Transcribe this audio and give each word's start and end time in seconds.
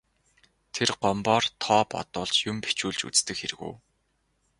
Тэр 0.73 0.89
Гомбоор 1.01 1.43
тоо 1.63 1.81
бодуулж, 1.91 2.35
юм 2.49 2.57
бичүүлж 2.65 2.99
үздэг 3.09 3.35
хэрэг 3.39 3.59
үү. 3.69 3.75